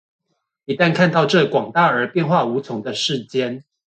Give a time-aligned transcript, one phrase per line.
[0.65, 3.63] 一旦看到這廣大而變化無窮的世間